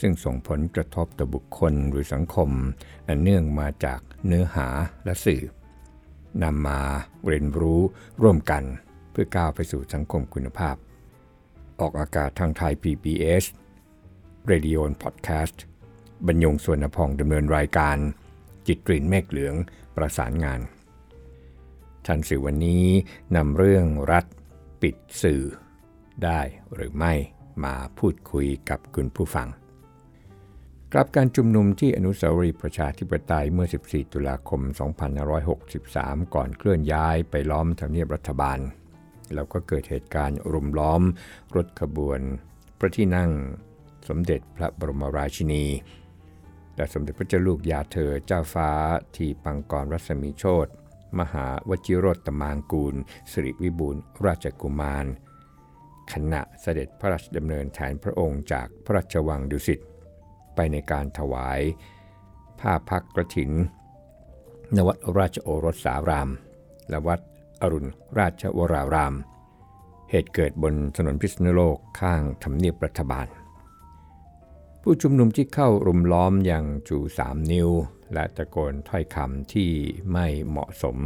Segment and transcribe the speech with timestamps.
[0.00, 2.50] ซึ่งส่งผลกระทบต่อบุคคลหรือสังคม
[3.08, 4.68] อันเนื่องมาจากเนื้อหา
[5.04, 5.42] และสื่อ
[6.42, 6.80] นำมา
[7.26, 7.80] เรียนรู้
[8.22, 8.62] ร่วมกัน
[9.10, 10.76] เพื่อก้าวไปสู่สังคมคุณภาพ
[11.80, 13.44] ออกอากาศทางไทย PBS
[14.50, 15.56] Radio Podcast
[16.26, 17.96] บรรยงสวนพองดำเนินรายการ
[18.66, 19.54] จิตกลิ่นเมฆเหลือง
[19.96, 20.60] ประสานงาน
[22.06, 22.84] ทันสื่อวันนี้
[23.36, 24.24] นำเรื่องรัฐ
[24.82, 25.42] ปิดสื่อ
[26.24, 26.40] ได้
[26.74, 27.12] หรือไม่
[27.64, 29.48] มาพูดคุยกับคุณผู้ฟัง
[30.98, 34.60] กลับการชุมนุมที่อนุสาวรีย์ประชาธิปไตยเมื่อ 14 ตุลาคม
[35.48, 38.58] 2563 ก่อนเคลื่อนย้ายไปล้อมทำเนียบรัฐบาล
[39.34, 41.02] แล้วก็เกิดเหตุการณ์รุมล้อม
[41.56, 42.20] รถขบวน
[42.78, 43.30] พระที่นั่ง
[44.08, 45.64] สมเด็จพระบรมราชินี
[46.76, 48.70] และสมเด็จพระเจ้าลูกยาเธอเจ้าฟ้า
[49.16, 50.66] ทีปังกรรัศมีโชต
[51.18, 52.94] มหาวชิรตมางกูล
[53.30, 55.06] สิริวิบูลราชกุมาร
[56.12, 59.80] ขณะเสด็จพระราชดำเนินแทนพระองค์จากพระราชวังดุสิต
[60.56, 61.60] ไปในการถวาย
[62.60, 63.50] ผ้าพักกระถิน
[64.76, 66.28] นวัดราชโอรสสาราม
[66.88, 67.20] และวัด
[67.60, 69.14] อรุณราชวราราม
[70.10, 73.26] เหตุเกิดบนถนนพิษณุโลกข้างทำเนียบรัฐบาล
[74.82, 77.68] ผู้ชุมนุมที่เข้ารุมล้อมอย่างจูสามนิ้ว
[78.12, 79.70] และตะโกนถ้อยคำที่
[80.12, 80.96] ไม่เหมาะสม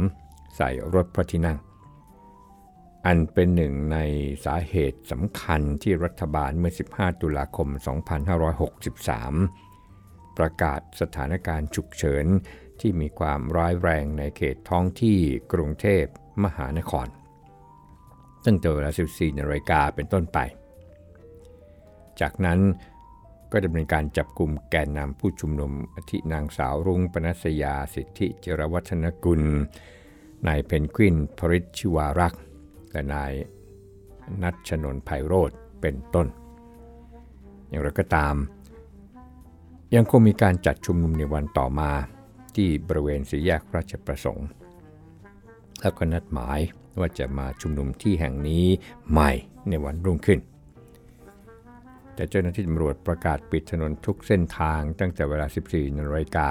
[0.55, 1.57] ใส่รถพระที่นั่ง
[3.05, 3.97] อันเป็นหนึ่งใน
[4.45, 7.67] สาเหตุสำคัญที่รัฐบาลเมื่อ 15 ตุลาคม
[9.03, 12.25] 2563 ประกาศสถานการณ์ฉุกเฉิน
[12.79, 15.19] ที่มีความร้ายแรงในเขตท้องที่
[15.53, 16.05] กรุงเทพ
[16.43, 17.07] มหานคร
[18.45, 20.39] ตั้งแต่เวลา 14นาฬิกาเป็นต้นไป
[22.21, 22.59] จากนั้น
[23.51, 29.41] ก็ดำเนินการจับกลุ่มแกนนำผู้ชุมนุมอธินางสาวรุ้งปนัสยาสิทธิเจรวัฒนกุล
[30.47, 32.41] นายเพนกวินพริชชิวารักษ์
[32.91, 33.31] และนาย
[34.41, 36.27] นัทชนนไพโรธเป็นต้น
[37.67, 38.35] อย่างไรก็ตาม
[39.95, 41.91] ยังคงมีการจัดชุมนุมในวันต่อมา
[42.55, 44.47] ที่บริเวณสีแยกราชประสงค์
[45.79, 46.59] แล้วก็นัดหมาย
[46.99, 48.65] ว่าจะมาชุมนุมที่แห่งนี้
[49.11, 49.31] ใหม่
[49.69, 50.39] ในวันรุ่งขึ้น
[52.15, 56.49] แต่เจ้าหน้าที่ตำรวจประกาศปิดถนนทุกเส้นทางตั้งแต่เวลา 14นาฬิกา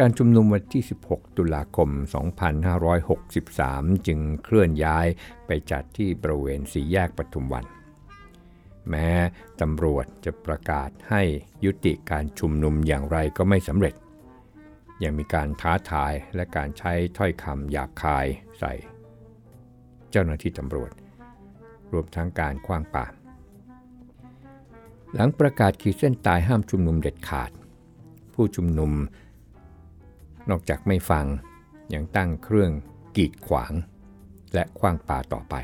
[0.00, 1.90] การชุมนุมวันที่ 16 ตุลาคม
[2.78, 5.06] 2563 จึงเคลื่อนย้าย
[5.46, 7.64] ไปจัดที่บริเวณสีแยกปทุมวัน
[8.90, 9.10] แม้
[9.60, 11.22] ตำรวจจะประกาศให้
[11.64, 13.94] ยุติการชุมนุมอย่างไรก็ไม่สำเร็จ
[15.02, 18.26] ยังมีการท้าทายและการใช้ถ้อยคำหยาบคาย
[18.58, 18.72] ใส่
[20.10, 20.90] เจ้าหน้าที่ตำรวจ
[21.92, 23.06] รวมทั้งการคว้างปา
[25.14, 27.50] หลังประกาศขีดเส้นตายห้ามชุมนุมเด็ดขาด
[28.34, 28.92] ผู้ชุมนุม
[30.50, 31.26] นอกจากไม่ฟัง
[31.94, 32.70] ยังตั้งเครื่อง
[33.16, 33.72] กีดขวาง
[34.54, 35.54] และคว้างปาต่อไป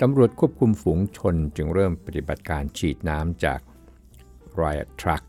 [0.00, 3.60] ตำรวจควบคุมฝูงชนจึงเริ่มปฏิบัติการฉีดน้ำจาก
[4.60, 5.24] Riot Truck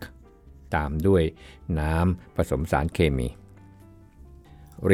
[0.76, 1.24] ตามด้วย
[1.80, 3.28] น้ำผสมสารเคมี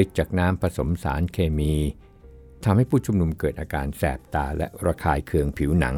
[0.02, 1.74] ฤทธิ์จากน้ำผสมสารเคมี
[2.64, 5.96] ทำให้ผู้ชุมนุมเกิดอาการแสบตาและระคายเคืองผิวหนัง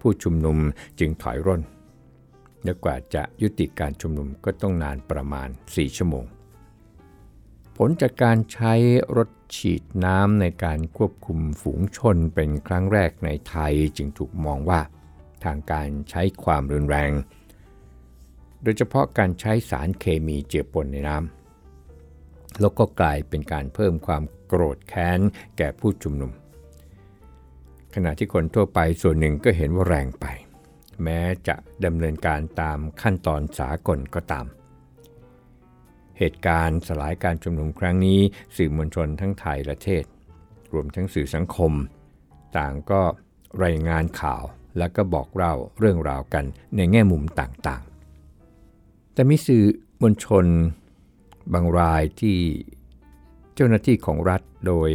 [0.00, 0.58] ผู้ชุมนุม
[0.98, 1.62] จึงถอยร่น
[2.64, 6.24] และกว่าจะยุติการชุมนุมก็ต้องนานประมาณ 4 ชั่วโมง
[7.76, 8.74] ผลจากการใช้
[9.16, 14.80] รถฉีดน้ำในการควบคุมฝูงชนเป็นครั้งแรกในไทยจึงถูกมองว่า
[15.44, 17.12] ทางการใช้ความรุนแรง
[18.62, 25.20] โดยเฉพาะการใช้สารเคมีเจือปนในน้ำแล้วก็กลายเป็นการเพิ่มความโกรธแค้น
[25.58, 26.30] แก่ผู้ชุมนุม
[27.94, 30.26] ขณะที่คนทั่วไปส่วนหนึ่งก็เห็นว่าแรงไป
[31.02, 34.46] แม้จะดำเนินการตามขั้นตอนสากลก็ตาม
[36.18, 38.20] เหตุการณ์สลายการชุมนุมครั้งนี้
[38.56, 40.04] สื่อมวลชนทั้งไทยและเทศ
[40.72, 41.72] รวมทั้งสื่อสังคม
[42.56, 43.02] ต่างก็
[43.64, 44.42] รายงานข่าว
[44.78, 46.44] และก็บอกเล่าเรื่องราวกัน
[46.76, 49.64] ในแง่มุมต่างๆ แต่มีสื่อ
[50.02, 50.46] มวลชน
[51.52, 52.36] บางรายที่
[53.54, 54.90] เจ้าหน้าที่ของรัฐโดย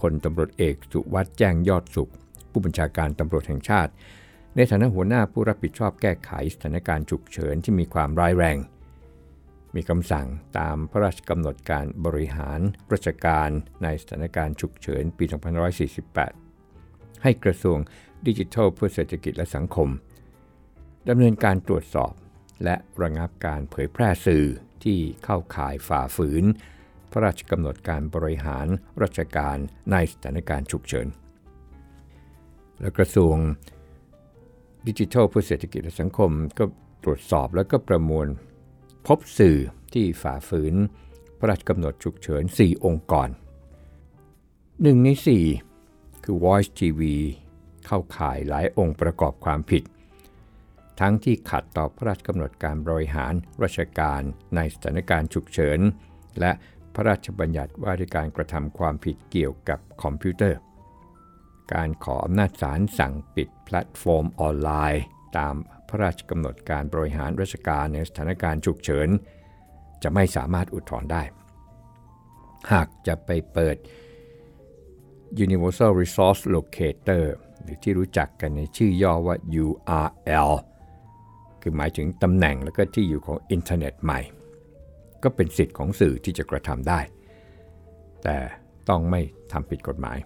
[0.00, 2.10] พลตำรวจเอกสุวัสด์แจ้งยอดสุข
[2.50, 3.92] ผู้บัญชาการตำรวจแห่งชาติ
[4.56, 8.58] ในฐานะหัวหน้าผู้รับผิดชอบแก้ไขสถานการณ์ฉุกเฉินที่มีความร้ายแรง
[9.74, 10.26] มีคำสั่ง
[10.58, 12.60] ตามพระราชกำหนดการบริหาร
[12.92, 13.50] ราชการ
[13.82, 15.24] ในสถานการณ์ฉุกเฉินปี
[16.44, 17.78] 2548 ให้กระทรวง
[18.26, 19.88] ดิจิทัลเพื่อเศรษฐกิจและสังคม
[21.08, 22.12] ดำเนินการตรวจสอบ
[22.64, 24.46] และระงับการเผยแพร่สื่อ
[24.84, 26.44] ที่เข้าข่ายฝ่าฝืน
[27.10, 28.66] พระราชกำหนดการบริหาร
[29.02, 29.56] ราชการ
[29.92, 31.06] ในสถานการณ์ฉุกเฉิน
[32.80, 33.36] และกระทรวง
[34.86, 36.64] ดิจิทัลเพื่อเศรษฐกิจและสังคม ก็
[37.04, 38.26] ตรวจสอบแล้วก็ประมวล
[39.06, 39.58] พบสื่อ
[39.92, 40.74] ที่ฝ่าฝืน
[41.38, 43.28] พระราชกำหนดฉุกเฉิน 4 องค์กร
[44.82, 45.08] หนึ่งใน
[45.66, 47.00] 4 คือ Voice TV
[47.86, 49.82] เข้าข่ายหลายองค์ประกอบความผิด
[51.00, 53.32] ทั้งที่ขัดต่อพระราชกำหนดการบริหาร
[53.62, 54.22] ราชการ
[54.56, 55.80] ในสถานการณ์ฉุกเฉิน
[56.40, 56.52] และ
[56.94, 60.58] พระราชบัญญัติว่าด้วยการกระทำความผิดเกี่ยวกับคอมพิวเตอร์
[61.72, 65.04] การขออำนาจศาลสั่งปิดแพลตฟอร์มออนไลน์
[65.36, 65.54] ตาม
[65.88, 69.08] พระราชกำหนดการบริหารราชการในสถานการณ์ฉุกเฉิน
[70.02, 71.22] จะไม่สามารถอุทธรณ์ได้
[72.72, 73.76] หากจะไปเปิด
[75.44, 77.24] Universal Resource Locator
[77.62, 80.52] หรือที่รู้จักกันในชื่อย่อว่า URL
[81.60, 84.20] คือหมายถึงตำแหน่งแล้วก็ที่อยู่ของอินเทอร์เน็ตใหม่
[85.22, 87.00] ก็เป็นสิทธิ์ของสื่อที่จะกระทำได้
[88.22, 88.36] แต่
[88.88, 89.20] ต้องไม่
[89.52, 90.18] ทำผิดกฎหมาย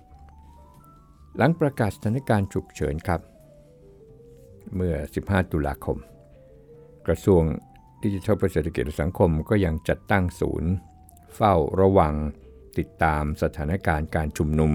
[1.36, 3.20] หลังประกาศสถานการณ์ฉุกเฉินครับ
[4.74, 4.94] เมื่อ
[5.24, 5.98] 15 ตุลาคม
[7.06, 7.42] กระทรวง
[8.02, 10.70] ดิจิทัลเพื่อเศรษฐกิจและสังคมก็ยังจัดตั้งศูนย์
[11.34, 12.14] เฝ้าระวัง
[12.78, 14.72] ติดตามสถานการณ์การชุมนุม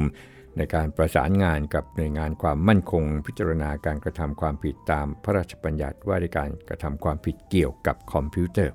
[0.57, 8.73] ในการประสานงานกับหน่วยงานความมั่นคง พิจารณาการกระทำความผิดตามพระราชบัญญัติว่าด้วยการกระทำความผิดเกี่ยวกับคอมพิวเตอร์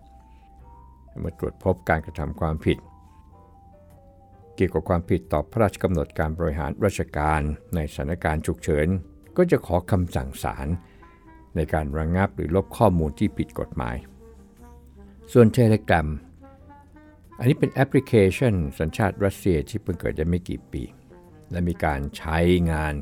[1.20, 2.78] เมื่อตรวจพบการกระทำความผิด
[4.60, 7.40] กี่ยวกับความผิดต่อพระราชกำหนดการบริหารราชการ
[7.74, 8.88] ในสถานการณ์ฉุกเฉิน
[9.36, 10.68] ก็จะขอคำสั่งศาล
[11.56, 13.96] ในการระงงับหรือลบข้อมูลที่ผิดกฎหมาย
[15.32, 16.08] ส่วน Telegram
[17.38, 20.82] อันนี้เป็นแอปพลิเคชัน สัญชาติรัสเซียที่เพิ่งเกิดได้ไม่กี่ปี
[21.50, 22.38] และมีการใช้
[22.70, 22.94] งาน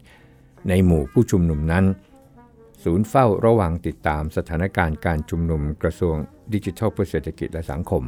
[0.69, 1.85] ในหมู่ผู้ชุมนุมนั้น
[2.85, 6.17] ศูนย์เฝ้าระวังติดตามสถานการณ์การชุมนุมกระทรวง
[6.55, 8.03] ดิจิทัลเพื่อเศรษฐกิจและสังคม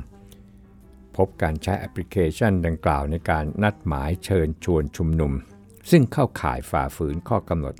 [1.17, 5.33] พบการใช้แอปพลิเคชันดังกล่าวในการนัดหมายเชิญชวนชุมนุม
[5.91, 7.75] ซึ่งเข้าข่ายฝ่าฝืนข้อกำหนด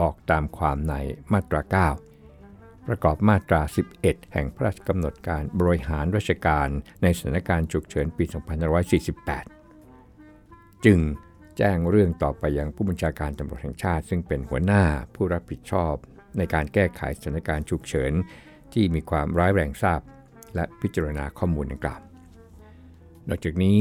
[0.00, 0.94] ออกตามความใน
[1.32, 1.62] มาตรา
[2.28, 3.62] 9 ประกอบมาตรา
[3.98, 6.68] 11 แห่งพระราชกำหนดการบริหารราชการ
[7.02, 8.24] ในสถานการณ์ฉุกเฉินปี
[9.94, 10.98] 2548 จึง
[11.58, 14.82] แจ้งเรื่องต่อไปยังผู้บัญชาการตำรวจแห่งชาติ ซึ่งเป็นหัวหน้า
[15.14, 15.94] ผู้รับผิดชอบ
[16.38, 18.12] ในการแก้ไขสถานการณ์ฉุกเฉิน
[18.72, 20.00] ที่มีความร้ายแรงทราบ
[20.54, 22.00] และพิจารณาข้อมูลดังกล่าว
[23.28, 23.78] นอกจากนี้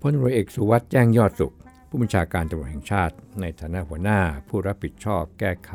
[0.00, 1.54] พลเรือเอกสุวัสด์แจ้งยอดสุข
[1.88, 5.72] ผู้บัญชาการตำรวจแห่งชาติ ในฐานะหัวหน้าผู้รับผิดชอบแก้ไข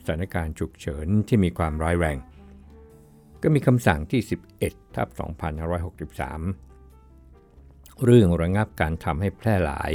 [0.00, 2.18] สถานการณ์ฉุกเฉินที่มีความร้ายแรง
[3.42, 4.22] ก็มีคำสั่งที่
[4.58, 5.08] 11ทับ
[6.74, 9.92] 2563 เรื่องระงับการทำให้แพร่หลาย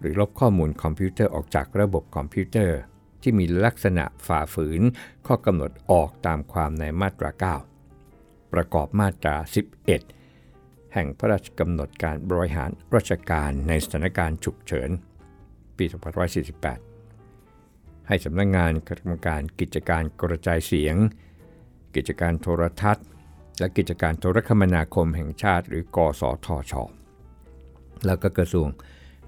[0.00, 2.78] หรือลบข้อมูลคอมพิวเตอร์ออกจากระบบคอมพิวเตอร์
[3.22, 4.82] ที่มีลักษณะฝ่าฝืน
[5.26, 7.30] ข้อกำหนดออกตามความในมาตรา
[8.06, 9.36] 9 ประกอบมาตรา
[9.80, 10.21] 11
[10.94, 14.90] แห่งพระราชกำหนดการบริหารราชการในสถานการณ์ฉุกเฉิน
[15.76, 15.84] ปี
[17.36, 20.96] 2548 ให้สำนักงานคณะกรรมการกิจการกระจายเสียง
[21.94, 23.06] กิจการโทรทัศน์
[23.58, 26.72] และกิจการโทรคมนาคมแห่งชาติ หรือกสทช
[28.06, 28.68] แล้วก็กระทรวง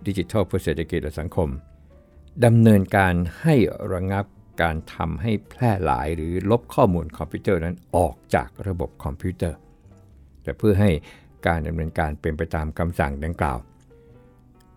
[0.07, 1.49] ดิจิทัลเพื่อเศรษฐกิจและสังคม
[2.45, 3.55] ดำเนินการให้
[3.93, 4.25] ระงับ
[4.63, 9.59] การทำให้แพร่หลายหรือลบข้อมูลคอมพิวเตอร์นั้นออกจากระบบคอมพิวเตอร์
[10.43, 10.91] แต่เพื่อให้
[11.47, 13.59] การดำเนินการเป็นไปตามคำสั่งดังกล่าว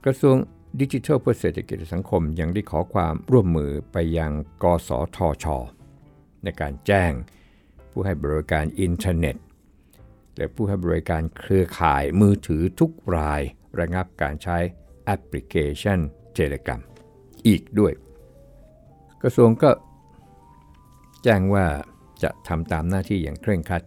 [0.06, 0.36] กระทรวง
[0.80, 4.32] ดิจิทัลเพื่อเศรษฐกิจและสังคมยังได้ขอความร่วมมือไปยัง
[4.64, 5.46] กสทช
[6.44, 7.12] ในการแจ้ง
[7.92, 9.36] ผู้ให้บริการอินเทอร์เน็ต
[10.38, 13.42] และผู้ให้บริการเครือข่ายมือถือทุกราย
[13.80, 14.58] ระงับการใช้
[15.06, 16.00] แอปพลิเคชัน
[16.38, 16.82] Telegram
[17.48, 17.94] อีกด้วย
[19.24, 19.72] กระทรวงก็
[21.24, 21.66] แจ้งว่า
[22.24, 23.84] จะทำตามหน้าที่อย่างเคร่งครัด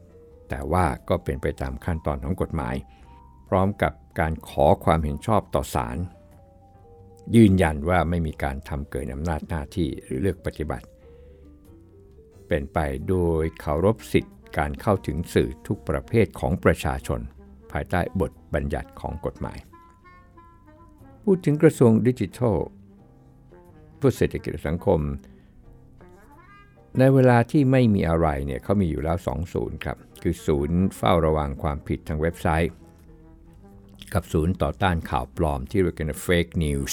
[0.51, 2.75] แต่ว่าก็เป็นไปตามขั้นตอนของกฎหมาย
[3.49, 5.99] พร้อมกับการขอความเห็นชอบต่อศาล
[7.37, 10.87] ยืนยันว่าไม่มีการทำเกินอำนาจหน้าที่หรือเลือกปฏิบัติ
[12.49, 12.79] เป็นไป
[13.09, 17.21] โดยเคารพสิทธิการเข้าถึงสื่อทุกประเภทของประชาชน
[17.73, 19.59] ภายใต้บทบัญญัติของกฎหมาย
[21.25, 22.57] พูดถึงกระทรวงดิจิทัล
[23.97, 25.01] เพื่อเศรษฐกิจสังคม
[26.99, 32.73] ในเวลาที่ไม่มีอะไรเนี่ยเขามีอยู่แล้ว 2 ศูนย์ครับ คือศูนย์เฝ้าระวังความผิดทางเว็บไซต์
[34.15, 36.93] กับศูนย์ต่อต้านข่าวปลอมที่เรียกกันว่า fake news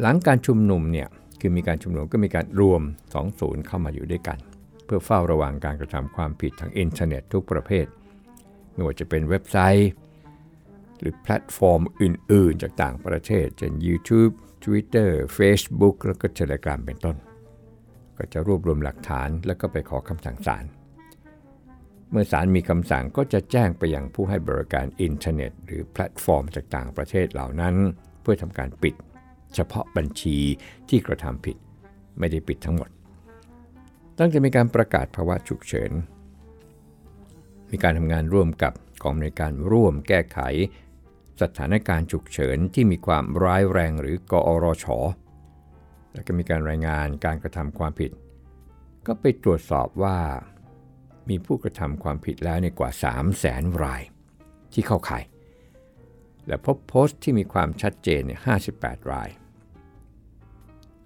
[0.00, 1.08] หลังการชุมนุมเนี่ย
[1.40, 2.82] คือมีการชุมนุมก็มีการรวม
[3.12, 4.38] 2ศูนย์เข้ามาอยู่ด้วยกัน
[4.84, 7.86] เพื่อเฝ้าระวังการกระทำความผิดทางอินเทอร์เน็ตทุกประเภท
[8.72, 9.90] ไม่ว่าจะเป็นเว็บไซต์
[11.00, 14.32] หรือแพลตฟอร์มอื่น ๆ จากต่างประเทศ เช่น YouTube
[14.64, 17.16] Twitter Facebook แล้วก็ Telegram เป็นต้น
[18.16, 20.64] ก็จะรวบรวมหลักฐานแล้วก็ไปขอคำสั่งศาล
[22.10, 27.74] เมื่อศาลมีคำสั่งก็จะแจ้งไปยังผู้ให้บริการอินเทอร์เน็ต หรือแพลตฟอร์มจากต่างประเทศเหล่านั้น
[28.22, 28.94] เพื่อทำการปิด
[29.54, 30.38] เฉพาะบัญชี
[30.88, 31.56] ที่กระทำผิด
[32.18, 32.90] ไม่ได้ปิดทั้งหมด
[34.18, 35.92] ตั้งแต่มีการประกาศภาวะฉุกเฉิน
[37.70, 38.72] มีการทำงานร่วมกับ
[39.02, 40.38] กองในการร่วมแก้ไข
[41.42, 44.86] สถานการณ์ฉุกเฉินที่มีความร้ายแรงหรือกอรช
[46.12, 48.10] แล้วก็มีการรายงานการกระทำความผิด
[49.06, 50.18] ก็ไปตรวจสอบว่า
[51.28, 54.02] มีผู้กระทำความผิดแล้วในกว่า 3 0 0แสนราย
[54.72, 55.24] ที่เข้าข่าย
[56.46, 58.40] และพบโพสต์ที่มีความชัดเจนเนี่ย
[58.74, 59.28] 58 ราย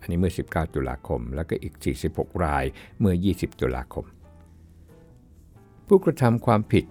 [0.01, 1.75] อันนี้เมื่อ 19 ตุลาคม แล้วก็อีก
[2.09, 2.65] 46 ราย
[3.01, 4.07] เมื่อ 20 ตุลาคม
[5.87, 6.85] ผู้กระทำความผิด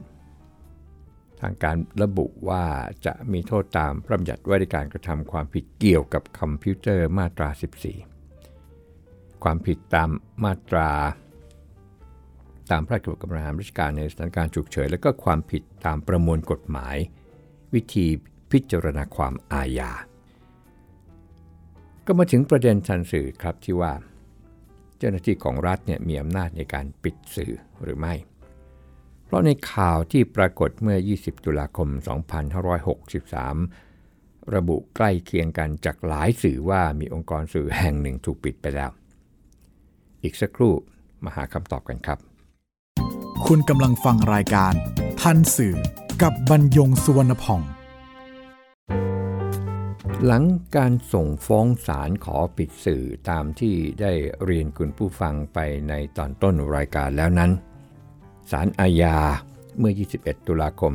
[1.42, 2.64] ทางการระบุว่า
[3.06, 7.50] จะมีโทษตามพระบัญญัติว่าด้วยการกระทำความผิดเกี่ยวกับคอมพิวเตอร์มาตรา
[8.66, 10.10] 14 ความผิดตาม
[10.44, 10.90] มาตรา
[12.72, 16.96] ตามพระราชบัญญัติกำหนดราชการในสถานการณ์ฉุกเฉินและก็ความผิดตามประมวลกฎหมาย
[17.74, 18.08] วิธี
[18.52, 19.92] พิจารณาความอาญา
[22.06, 23.94] ก็มาถึงประเด็นชันสื่อครับที่ว่า
[24.98, 28.14] เจ้าหน้าที่ของรัฐเนี่ยมีอำนาจในการปิดสื่อหรือไม่
[29.26, 31.90] เพราะในข่าวที่ปรากฏเมื่อ 20 ตุลาคม
[33.62, 38.92] 2563 ระบุใกล้เคียงกันจากหลายสื่อว่ามีองค์กรสื่อแห่งหนึ่งถูกปิดไปแล้ว
[40.24, 40.74] อีกสักครู่
[41.24, 42.29] มาหาคำตอบกันครับ
[43.46, 44.74] คุณกำลังฟังรายการ
[45.22, 45.78] ทันสื่อ
[46.22, 47.62] กับบรรยงสุวรรณพ่อง
[50.26, 50.44] หลัง
[50.78, 54.14] การส่งฟ้องศาลขอปิดสื่อตามที่ได้
[54.44, 57.52] เรียนคุณผู้ฟังไปในตอนต้นรายการแล้วนั้น
[58.52, 59.18] ศาลอาญา
[59.80, 60.94] เมื่อ 21 ตุลาคม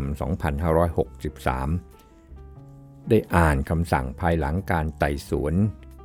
[2.15, 5.55] 2563 ได้อ่านคำสั่งภายหลังการไต่สวน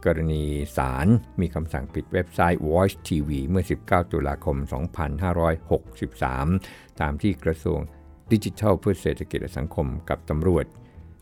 [0.06, 0.44] กรณี
[0.78, 1.08] ศาล
[1.42, 4.58] มีคำสั่งปิดเว็บไซต์ Voice TV เมื่อ 19 ตุลาคม
[6.20, 7.80] 2563 ตามที่กระทรวง
[8.32, 10.66] ดิจิทัลเพื่อเศรษฐกิจและสังคมกับตำรวจ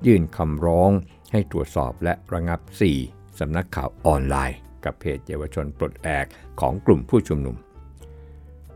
[0.05, 0.91] ยื่นคำร้อง
[1.31, 2.59] ให้ตรวจสอบและระงับ
[2.99, 6.25] 4 สำนักข่าวออนไลน์ กับเพจเยาวชนปลดแอก
[6.59, 7.55] ของกลุ่มผู้ชุมนุม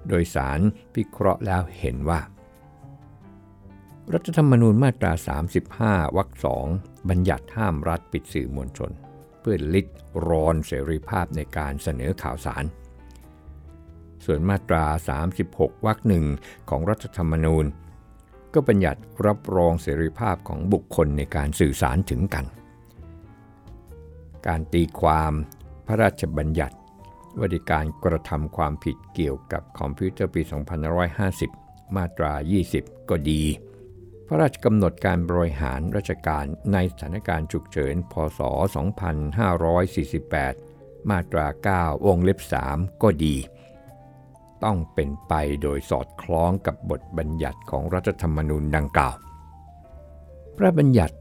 [0.08, 0.60] โดยสาร
[0.94, 2.22] พิเคราะห์แล้วเห็นว่า
[4.14, 5.14] รัฐธรรมนูญมาตรา
[5.64, 6.68] 35 วรรคสอง
[7.10, 8.92] บัญญัติห้ามรัฐปิดสื่อมวลชน
[9.42, 9.88] เพื่อลิด
[10.28, 12.64] รอนเสรีภาพในการเสนอข่าวสาร
[14.26, 14.86] ส่วนมาตรา
[15.36, 16.26] 36 วรรคหนึ่ง
[16.70, 17.66] ของรัฐธรรมนูญ
[18.54, 22.46] ก็บัญญัติรับรองเสรีภาพของบุคคลในการสื่อสารถึงกัน
[24.48, 25.34] การตีความ
[25.88, 26.76] พระราชบัญญัติ
[27.38, 30.42] ว่าด้วยการกระทำความผิดเกี่ยวกับคอมพิวเตอร์ปี
[31.20, 32.34] 2550 มาตรา
[32.72, 33.42] 20 ก็ดี
[34.32, 38.40] ระราชกำหนดการบริหารราชการในสถานการณ์ฉุกเฉิน พศ
[40.16, 41.48] 2548 มาตรา
[41.78, 43.36] 9วงเล็บ 3 ก็ดี
[44.64, 49.16] ต้องเป็นไปโดยสอดคล้องกับบทบัญญัติของรัฐธรรมนูญดังกล่าว
[50.58, 51.16] พระบัญญัติ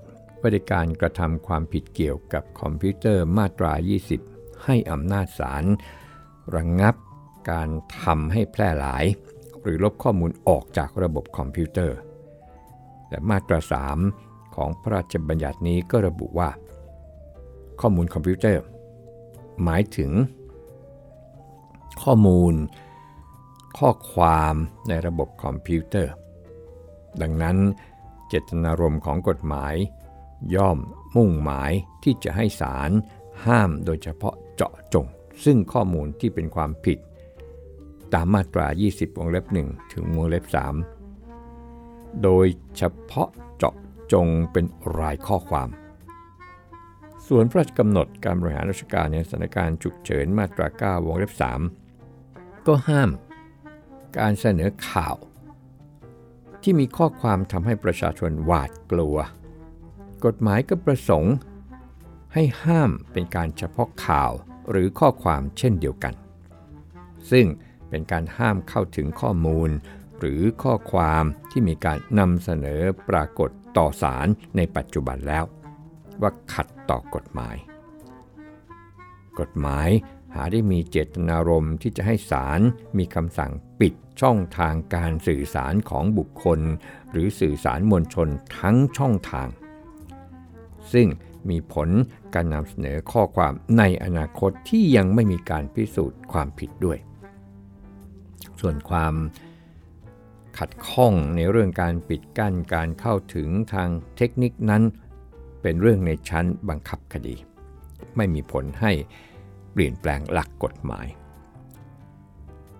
[0.44, 3.72] บริการกระทำความผิดเกี่ยวกับคอมพิวเตอร์มาตรา
[4.18, 5.64] 20 ให้อำนาจศาล
[6.54, 6.94] ระงับ
[7.50, 7.68] การ
[8.02, 9.04] ทำให้แพร่หลาย
[9.62, 11.98] หรือลบข้อมูลออกจากระบบคอมพิวเตอร์
[13.10, 13.60] และมาตรา
[14.08, 16.50] 3 ของพระราชบัญญัตินี้ก็ระบุว่า
[17.80, 18.62] ข้อมูลคอมพิวเตอร์
[19.64, 20.10] หมายถึง
[22.02, 22.54] ข้อมูล
[23.78, 24.54] ข้อความ
[24.88, 26.12] ในระบบคอมพิวเตอร์
[27.22, 27.56] ดังนั้น
[28.28, 29.74] เจตนารมณ์ของกฎหมาย
[30.54, 30.78] ย่อม
[31.16, 32.90] มุ่งหมายที่จะให้ศาล
[33.46, 35.06] ห้ามโดยเฉพาะเจาะจง
[35.44, 36.98] ซึ่งข้อมูลที่เป็นความผิด
[38.12, 40.99] ตามมาตรา 20 วงเล็บ 1 ถึงวงเล็บ 3
[42.22, 43.74] โดยเฉพาะเจาะ
[44.12, 44.64] จงเป็น
[44.98, 45.68] รายข้อความ
[47.26, 51.32] ส่วนพระราชกำหนดการบริหารราชการในสถานการณ์ฉุกเฉินมาตรา 9 วงเล็บ
[51.98, 53.10] 3 ก็ห้าม
[54.18, 55.16] การเสนอข่าว
[56.62, 59.16] ที่มีข้อความทำให้ประชาชนหวาดกลัว
[60.24, 61.34] กฎหมายก็ประสงค์
[62.34, 64.32] ให้ห้ามเป็นการเฉพาะข่าว
[64.70, 66.14] หรือข้อความเช่นเดียวกัน
[67.30, 67.46] ซึ่ง
[67.88, 69.70] เป็นการห้ามเข้าถึงข้อมูล
[70.20, 75.44] หรือข้อความที่มีการนำเสนอปรากฏต่อสารในปัจจุบันแล้ว
[76.20, 77.56] ว่าขัดต่อกฎหมาย
[79.40, 79.88] กฎหมาย
[80.34, 82.60] หาได้มีเจตนารมณ์ที่จะให้ศาล
[82.98, 86.60] มีคำสั่งปิดช่องทางการสื่อสารของบุคคล
[87.10, 89.48] หรือสื่อสารมวลชนทั้งช่องทาง
[90.92, 91.08] ซึ่ง
[91.50, 91.88] มีผล
[92.34, 96.98] การนำเสนอข้อความในอนาคตที่ยังไม่มีการพิสูจน์ความผิดด้วย
[98.60, 99.14] ส่วนความ
[100.58, 104.82] ขัดข้องในเรื่องการปิดกั้นการเข้าถึงทางเทคนิคนั้น
[105.62, 107.36] เป็นเรื่องในชั้นบังคับคดี
[108.16, 108.92] ไม่มีผลให้
[109.72, 111.06] เปลี่ยนแปลงหลักกฎหมาย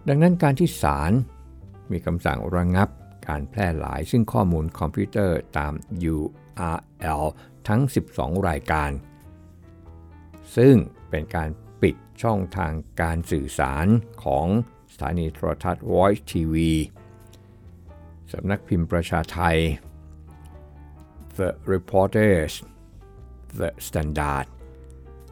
[0.09, 1.13] ดังนั้นการที่ศาล
[1.91, 2.89] มีคำสั่งระงับ
[3.29, 5.73] การแพร่หลายซึ่งข้อมูลคอมพิวเตอร์ตาม
[6.15, 7.25] URL
[7.69, 7.81] ทั้ง
[8.15, 8.91] 12 รายการ
[10.57, 10.75] ซึ่ง
[11.11, 11.49] เป็นการ
[11.83, 12.73] ปิดช่องทาง
[13.03, 13.87] การสื่อสาร
[14.25, 14.47] ของ
[14.93, 16.55] สถานีโทรทัศน์ Voice TV
[18.33, 19.57] สำนักพิมพ์ประชาไทย
[21.39, 22.53] The Reporters
[23.61, 24.47] The Standard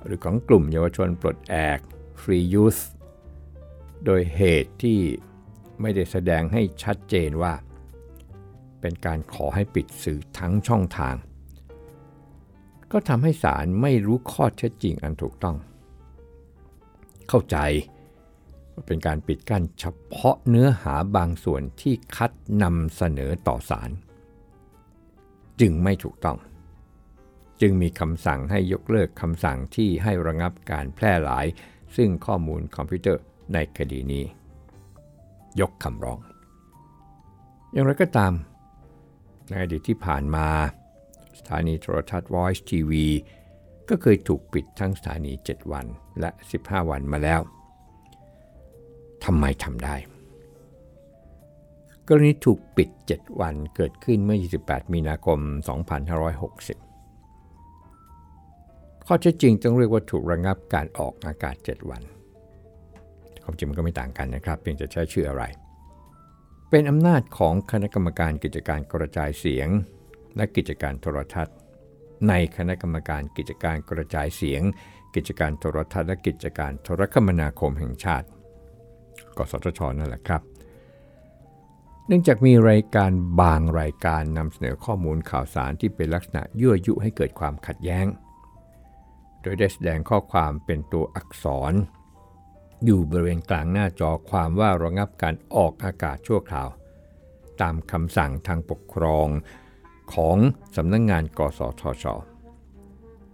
[0.04, 1.78] หรือของกลุ่มเยาวชนปลดแอก
[2.20, 2.82] Free Youth
[4.04, 4.98] โดยเหตุที่
[5.80, 7.54] ไม่ได้แสดงให้ชัดเจนว่า
[8.80, 11.14] เป็นการขอให้ปิดสื่อทั้งช่องทาง
[12.92, 15.56] ก็ทำให้ศาลไม่รู้ข้อเท็จจริงอันถูกต้อง
[17.28, 17.56] เข้าใจ
[18.86, 22.30] เป็นการปิดกั้นเฉพาะเนื้อหาบางส่วนที่คัด
[22.62, 23.90] นำเสนอต่อศาล
[25.60, 26.38] จึงไม่ถูกต้อง
[27.60, 31.46] จึงมีคำสั่งให้ยกเลิกคำสั่งที่ให้ระงับการแพร่หลาย
[31.96, 34.24] ซึ่งข้อมูลคอมพิวเตอร์ในคดีนี้
[35.60, 36.18] ยกคำร้อง
[37.72, 38.32] อย่างไรก็ตาม
[39.48, 40.48] ในอดีตที่ผ่านมา
[41.38, 42.92] สถานีโทรทัศน์ Voice TV
[43.88, 45.86] ก็เคยถูกปิดทั้งสถานี 7 วัน
[46.20, 46.30] และ
[46.60, 47.40] 15 วันมาแล้ว
[49.24, 49.96] ทำไมทำได้
[52.08, 55.46] กรณีถูกปิด 7 วันเกิดขึ้นเมื่อ 28 มีนาคม 2560
[59.06, 62.02] ข้อเท็จจริงต้องเรียกว่าถูกระงับการออกอากาศ 7 วัน
[63.44, 65.42] ความจริงมันก็ไม่ต่างกันนะครับเพียงจะใช้ชื่ออะไร
[66.70, 69.68] เป็นอำนาจของคณะกรรมการกิจการกระจายเสียง
[70.36, 71.56] และกิจการโทรทัศน์
[72.28, 74.62] ในคณะกรรมการกิจการกระจายเสียง
[75.14, 78.26] กิจการโทรทัศน์และกิจการโทรคมนาคมแห่งชาติ
[79.36, 80.42] กสทชนั่นแหละครับ
[82.06, 83.10] เนื่องจากมีรายการ
[83.40, 88.06] บางรายการนำเสนอข้อมูลข่าวสารที่เป็นลักษณะยั่วยุให้เกิดความขัดแย้ง
[89.42, 91.72] โดยได้แสดงข้อความเป็นตัวอักษร
[92.84, 96.68] อยู่บริเวณกลางหน้าจอความว่าระงับการออกอากาศชั่วคราว
[97.60, 99.28] ตามคำสั่งทางปกครอง
[100.14, 100.36] ของ
[100.76, 102.04] สำนักงงาน กสทช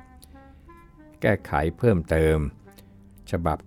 [0.00, 2.38] 2557 แก้ไขเพิ่มเติม
[3.30, 3.58] ฉบับ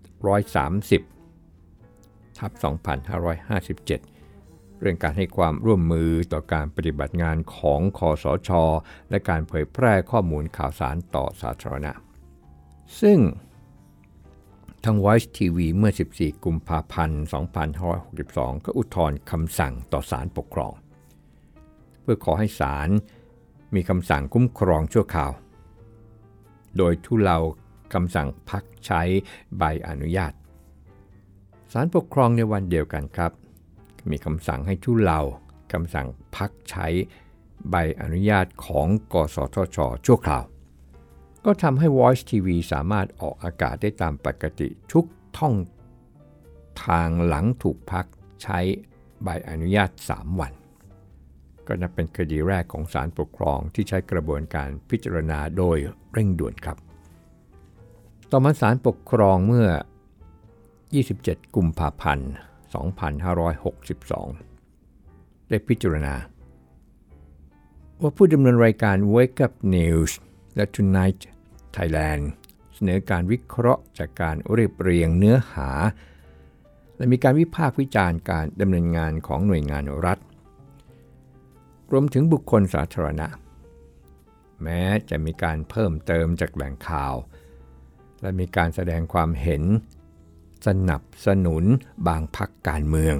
[1.15, 2.51] 130 ทับ
[3.57, 4.18] 2557
[4.81, 8.49] เรื่องการให้ความร่วมมือต่อการปฏิบัติงานของคอสช
[9.09, 11.91] และการเผยแพร่ข้อมูลข่าวสารต่อสาธารณะ
[13.01, 13.19] ซึ่ง
[14.83, 17.23] ทาง Voice TV เมื่อ 14 กุมภาพันธ์
[17.93, 20.73] 2562 ก็อุทธรณ์คำสั่งต่อศาลปกครอง
[22.01, 22.89] เพื่อขอให้ศาล
[23.75, 25.31] มีคำสั่งคุ้มครองชั่วคราว
[26.77, 27.37] โดยทุเลา
[27.93, 29.01] คำสั่งพักใช้
[29.57, 30.33] ใบอนุญาต
[31.73, 33.31] ศาลปกครองในวันเดียวกันครับ
[34.11, 35.19] มีคำสั่งให้ทุเลา
[35.73, 36.87] คำสั่งพักใช้
[37.69, 40.45] ใบอนุญาตของกสทช ชั่วคราว
[41.45, 45.05] ก็ทำให้ Voice TV สามารถออกอากาศได้ตามปกติทุก
[45.37, 45.55] ท่อง
[46.85, 48.05] ทางหลังถูกพัก
[48.43, 48.59] ใช้
[49.23, 50.53] ใบอนุญาต 3 วัน
[51.67, 55.77] ก็นับเป็นคดีแรกของศาลปกครองที่ใช้กระบวนการพิจารณาโดย
[56.13, 56.77] เร่งด่วนครับ
[58.31, 59.67] ต่อมาศาลปกครองเมื่อ
[60.63, 62.31] 27 กุมภาพันธ์
[62.71, 66.15] 2562 ได้พิจารณา
[68.01, 70.11] ว่าผู้ดำเนินรายการ Wake Up News
[70.55, 71.21] และ Tonight
[71.75, 72.23] Thailand
[72.75, 75.69] เสนอการวิเคราะห์จากการเรียบเรียงเนื้อหา
[76.97, 80.19] และมีการวิพากษ์วิจารณ์การดำเนินงานของหน่วยงานรัฐ
[81.91, 83.27] รวมถึงบุคคลสาธารณะ
[84.63, 87.13] แม้จะมีการเพิ่มเติมจากแหล่งข่าว
[88.21, 89.63] และมีการแสดงความเห็น
[90.67, 91.63] สนับสนุน
[92.07, 93.15] บางพักการเมือง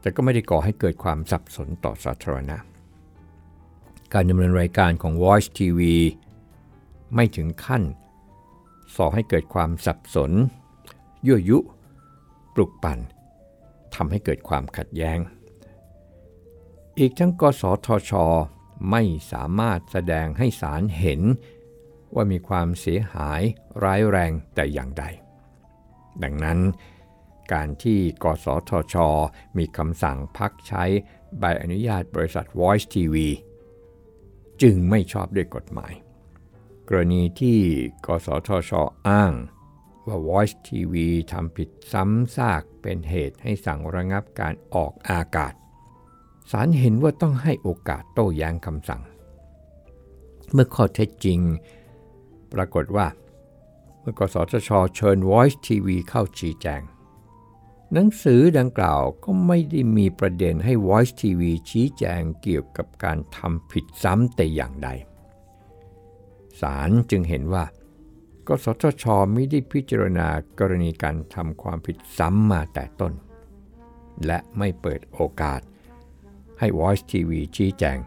[0.00, 2.58] แต่ก็ไม่ได้ก่อให้เกิดความสับสนต่อสาธารณะ
[4.12, 5.80] การดำเนินรายการของ Voice TV
[7.14, 7.82] ไม่ถึงขั้น
[8.96, 10.32] ส่อให้เกิดความสับสน
[11.26, 11.58] ยั่วยุ
[12.54, 12.98] ปลุกปั่น
[13.94, 15.18] ทำให้เกิดความขัดแย้ง
[16.98, 18.12] อีกทั้งกสทช
[18.90, 21.20] ไม่สามารถแสดงให้ศาลเห็น
[22.14, 23.42] ว่ามีความเสียหาย
[23.84, 25.04] ร้ายแรงแต่อย่างใด
[26.22, 26.58] ดังนั้น
[27.52, 28.94] การที่กสทช
[29.56, 30.84] มีคำสั่งพักใช้
[31.38, 33.16] ใบอนุญาตบริษัท Voice TV
[34.62, 35.92] จึงไม่ชอบด้วยกฎหมาย
[36.88, 37.58] กรณีที่
[38.06, 38.72] กสทช
[39.08, 39.32] อ้าง
[40.06, 40.94] ว่า Voice TV
[41.32, 45.52] ทำผิดซ้ำซากเป็นเหตุให้สั่งระงับการออกอากาศ
[46.50, 49.02] ศาลเห็นว่าต้องให้โอกาสโต้แย้งคำสั่ง
[50.52, 51.40] เมื่อข้อเท็จจริง
[52.54, 53.06] ปรากฏว่า
[54.08, 56.82] มื่อกสทชเชิญ Voice TV เข้าชี้แจง
[57.92, 64.88] หนังสือดังกล่าวก็ไม่ได้มีประเด็นให้ Voice TV ชี้แจงเกี่ยวกับการทำผิดซ้ำแต่อย่างใด
[66.60, 67.64] ศาลจึงเห็นว่า
[68.48, 73.12] กสทชไม่ได้พิจารณากรณีการทำความผิดซ้ำมาแต่ต้น
[74.26, 75.60] และไม่เปิดโอกาส
[76.58, 77.98] ให้ Voice TV ชี้แจง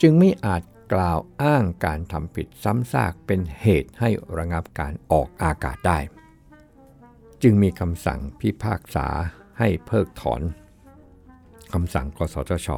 [0.00, 0.62] จึงไม่อาจ
[0.94, 5.98] กล่าวอ้างการทำผิดซ้ำซากเป็นเหตุให้ระงับการออกอากาศได้
[7.42, 9.06] จึงมีคำสั่งพิพากษา
[9.58, 10.42] ให้เพิกถอน
[11.72, 12.68] คำสั่งกสทช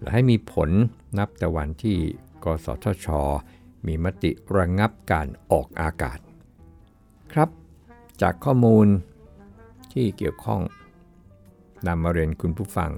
[0.00, 0.70] และให้มีผล
[1.18, 1.98] นับแต่วันที่
[2.44, 3.06] กสทช
[3.86, 6.18] มีมติระงับการออกอากาศ
[7.32, 7.48] ครับ
[8.22, 8.86] จากข้อมูล
[9.92, 10.62] ที่เกี่ยวข้อง
[11.86, 12.90] นำมาเรียนคุณผู้ฟัง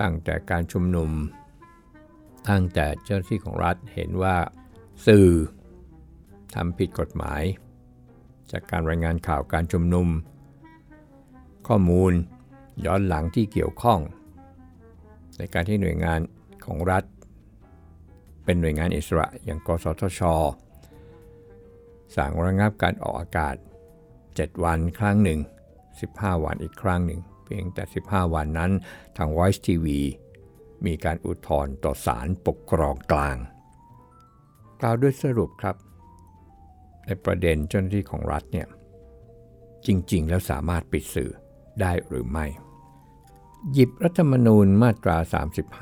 [0.00, 1.10] ตั้งแต่การชุมนุม
[2.48, 4.36] ตั้งแต่เจ้าหน้าที่ของรัฐเห็นว่า
[5.06, 5.28] สื่อ
[6.54, 7.42] ทำผิดกฎหมาย
[8.50, 10.08] จากการรายงานข่าวการชุมนุม
[11.68, 12.12] ข้อมูล
[12.84, 14.00] ย้อนหลังที่เกี่ยวข้อง
[15.38, 16.20] ในการที่หน่วยงาน
[16.64, 17.04] ของรัฐ
[18.44, 20.20] เป็นหน่วยงานอิสระอย่างกสทช
[22.16, 23.54] สั่งระงับการออกอากาศ
[24.10, 25.40] 7 วันครั้งหนึ่ง
[25.92, 28.70] 15 วันอีกครั้งหนึ่ง เพียงแต่ 15 วันนั้น
[29.16, 29.86] ทาง Voice TV
[30.86, 33.36] มีการอุทธรณ์ต่อศาลปกครองกลาง
[34.80, 35.76] กล่าวด้วยสรุปครับ
[37.06, 38.68] ในประเด็นเจ้าหน้าที่ของรัฐเนี่ย
[39.86, 41.30] จริงๆ แล้วสามารถปิดสื่อ
[41.80, 42.46] ได้หรือไม่
[43.72, 45.16] หยิบรัฐธรรมนูญมาตรา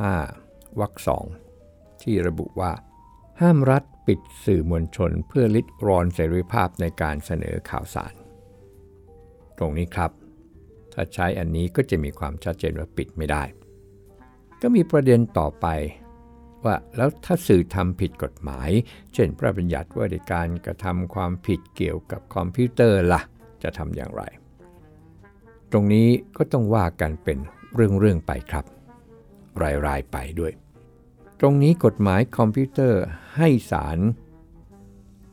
[0.09, 1.25] 35 วรรคสอง
[2.03, 2.73] ที่ระบุว่า
[3.41, 8.15] ห้ามรัฐปิดสื่อมวลชนเพื่อลิดรอนเสรีภาพในการเสนอข่าวสาร
[9.59, 10.11] ตรงนี้ครับ
[10.93, 13.43] ถ้าใช้อันนี้ก็จะมีความชัดเจนว่าปิดไม่ได้
[14.63, 15.67] ก็มีประเด็นต่อไป
[16.65, 18.71] ว่าแล้วถ้าสื่อทำผิดกฎหมาย
[19.15, 23.21] เช่นพระราชบัญญัติว่าด้วยการกระทำความผิดเกี่ยวกับคอมพิวเตอร์ล่ะ
[23.63, 24.23] จะทำอย่างไร
[25.71, 27.39] ตรงนี้ก็ต้องว่ากันเป็น
[27.75, 28.65] เรื่องๆไปครับ
[29.87, 30.53] รายๆไปด้วย
[31.41, 33.03] ตรงนี้กฎหมายคอมพิวเตอร์
[33.37, 33.99] ให้ศาล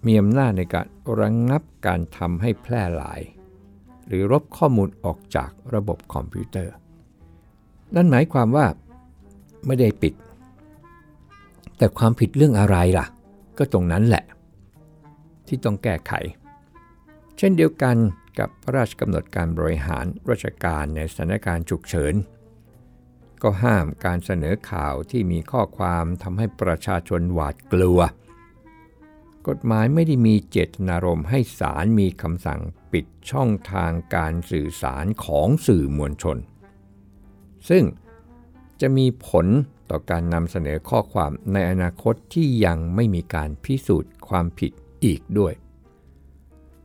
[0.06, 0.86] มีอำนาจในการ
[1.20, 3.22] ระงับการทำให้แพร่หลาย
[4.08, 6.74] หรือลบข้อมูลออกจากระบบคอมพิวเตอร์
[7.96, 8.66] นั่นหมายความว่า
[9.66, 10.14] ไม่ได้ปิด
[11.78, 13.06] แต่ความผิดเรื่องอะไรล่ะ
[13.58, 14.24] ก็ตรงนั้นแหละ
[15.48, 16.14] ที่ต้องแก้ไข
[17.38, 17.96] เช่นเดียวกัน
[18.40, 22.14] กับพระราชกำหนดการบริหารราชการในสถานการณ์ฉุกเฉิน
[23.44, 28.00] ก็ห้ามการเสนอข่าวที่มีข้อความทำให้ประชาชนหวาดกลัว
[29.48, 36.38] กฎหมายไม่ได้มีเจตนารมณ์ให้ศาลมีคำสั่งปิดช่องทางการสื่อสารของสื่อมวลชน
[37.70, 37.84] ซึ่ง
[38.82, 39.46] จะมีผล
[39.90, 44.72] ต่อการนำเสนอข้อความในอนาคตที่ยังไม่มีการพิสูจน์ความผิด
[45.06, 45.54] อีกด้วย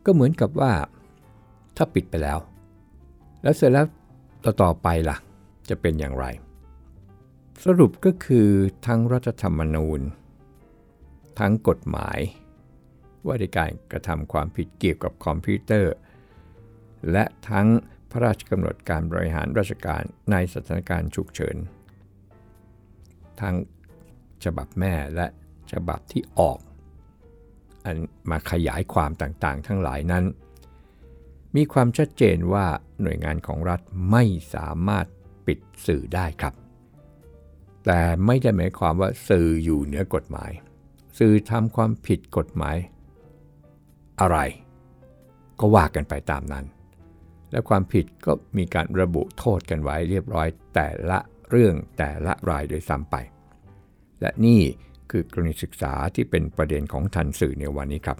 [0.04, 0.72] ก็เหมือนกับว่า
[1.76, 2.38] ถ้าปิดไปแล้ว
[3.42, 3.86] แล้วเสร็จแล้ว
[4.44, 5.16] ต่อต่อไปล่ะ
[5.68, 6.26] จะเป็นอย่างไร
[7.64, 8.48] สรุปก็คือ
[8.86, 10.00] ทั้งรัฐธรรมนูญ
[11.38, 12.18] ทั้งกฎหมาย
[13.26, 15.94] ว่าด้วยการกระทำความผิดเกี่ยวกับคอมพิวเตอร์
[17.12, 17.66] และทั้ง
[18.10, 21.56] พระราชกำหนดการบริหารราชการในสถานการณ์ฉุกเฉิน
[23.40, 23.56] ทั้ง
[24.44, 25.26] ฉบับแม่และ
[25.72, 26.58] ฉบับที่ออก
[27.84, 27.96] อัน
[28.30, 30.24] มาขยายความต่างๆ ทั้งหลายนั้น
[31.56, 32.66] มีความชัดเจนว่า
[33.02, 35.06] หน่วยงานของรัฐไม่สามารถ
[35.46, 36.54] ปิดสื่อได้ครับ
[37.84, 40.50] แต่ไม่ได้หมายความว่าสื่ออยู่เหนือกฎหมาย
[41.18, 42.76] สื่อทำความผิดกฎหมาย
[44.20, 44.38] อะไร
[45.60, 46.64] ก็ว่ากันไปตามนั้น
[47.50, 51.18] และความผิดก็มีการระบุโทษกันไว้เรียบร้อยแต่ละ
[51.54, 53.16] เรื่องแต่ละรายโดยซ้ำไป
[54.20, 54.60] และนี่
[55.10, 58.18] คือกรณีศึกษาที่เป็นประเด็นของทันสื่อในวันนี้ครับ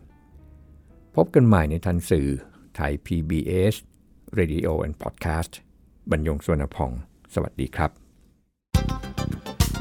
[1.16, 2.28] พบกันใหม่ในทันสื่อ
[2.76, 3.74] ไทย PBS
[4.38, 5.52] Radio and Podcast
[6.10, 6.90] บรรยงสวนพอง
[7.34, 7.90] สวัสดีครับ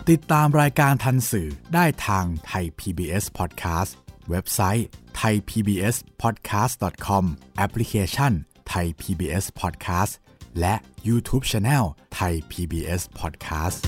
[0.09, 3.91] ติดตามรายการทันสื่อได้ทางไทย PBS Podcast
[4.29, 4.87] เว็บไซต์
[5.21, 7.23] thaipbspodcast.com
[7.57, 8.33] แอปพลิเคชัน
[8.73, 10.13] Thai PBS Podcast
[10.59, 10.75] และ
[11.07, 13.79] YouTube Channel ไทย PBS Podcast